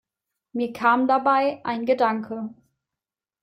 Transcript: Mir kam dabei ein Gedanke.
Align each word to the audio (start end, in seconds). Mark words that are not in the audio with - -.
Mir 0.53 0.73
kam 0.73 1.07
dabei 1.07 1.61
ein 1.63 1.85
Gedanke. 1.85 2.49